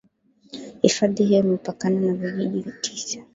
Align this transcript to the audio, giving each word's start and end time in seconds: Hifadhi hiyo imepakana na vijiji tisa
Hifadhi 0.81 1.23
hiyo 1.25 1.39
imepakana 1.39 1.99
na 2.01 2.13
vijiji 2.13 2.71
tisa 2.81 3.23